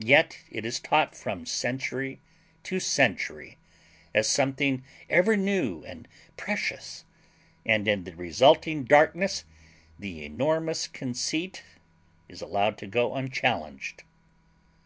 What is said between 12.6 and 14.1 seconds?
to go unchallenged.